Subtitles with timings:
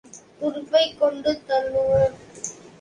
[0.39, 2.13] துடுப்பைக் கொண்டு தள்ளுவர்.